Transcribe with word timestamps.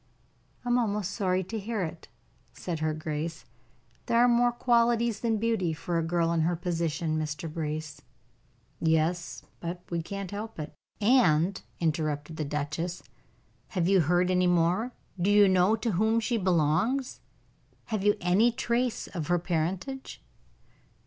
"I 0.65 0.69
am 0.69 0.79
almost 0.79 1.11
sorry 1.11 1.43
to 1.43 1.59
hear 1.59 1.83
it," 1.83 2.07
said 2.53 2.79
her 2.79 2.91
grace. 2.91 3.45
"There 4.07 4.17
are 4.17 4.27
more 4.27 4.51
qualities 4.51 5.19
than 5.19 5.37
beauty 5.37 5.73
for 5.73 5.99
a 5.99 6.01
girl 6.03 6.33
in 6.33 6.41
her 6.41 6.55
position, 6.55 7.19
Mr. 7.19 7.47
Brace." 7.47 8.01
"Yes; 8.79 9.43
but 9.59 9.81
we 9.91 10.01
can't 10.01 10.31
help 10.31 10.57
it." 10.59 10.73
"And," 10.99 11.61
interrupted 11.79 12.37
the 12.37 12.45
duchess, 12.45 13.03
"have 13.67 13.87
you 13.87 14.01
heard 14.01 14.31
any 14.31 14.47
more? 14.47 14.91
Do 15.21 15.29
you 15.29 15.47
know 15.47 15.75
to 15.75 15.91
whom 15.91 16.19
she 16.19 16.35
belongs? 16.37 17.19
Have 17.93 18.03
you 18.03 18.15
any 18.21 18.51
trace 18.51 19.05
of 19.05 19.27
her 19.27 19.37
parentage?" 19.37 20.19